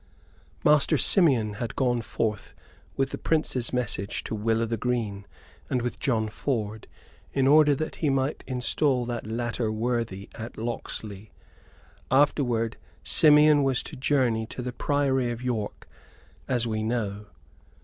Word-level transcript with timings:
Master 0.65 0.97
Simeon 0.97 1.53
had 1.61 1.75
gone 1.75 2.01
forth 2.01 2.55
with 2.97 3.11
the 3.11 3.19
Prince's 3.19 3.71
message 3.71 4.23
to 4.23 4.33
Will 4.33 4.63
o' 4.63 4.65
th' 4.65 4.79
Green, 4.79 5.27
and 5.69 5.83
with 5.83 5.99
John 5.99 6.27
Ford, 6.27 6.87
in 7.33 7.45
order 7.45 7.75
that 7.75 7.97
he 7.97 8.09
might 8.09 8.43
install 8.47 9.05
that 9.05 9.27
latter 9.27 9.71
worthy 9.71 10.27
at 10.33 10.57
Locksley. 10.57 11.31
Afterward 12.09 12.77
Simeon 13.03 13.61
was 13.61 13.83
to 13.83 13.95
journey 13.95 14.47
to 14.47 14.63
the 14.63 14.73
Priory 14.73 15.29
of 15.29 15.43
York, 15.43 15.87
as 16.47 16.65
we 16.65 16.81
know. 16.81 17.27